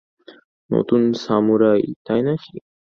নতুন 0.69 1.01
সামুরাই, 1.23 1.83
তাই 2.05 2.21
নাকি? 2.27 2.53